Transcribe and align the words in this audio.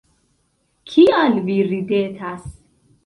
Kial 0.93 1.37
vi 1.51 1.59
ridetas? 1.69 2.49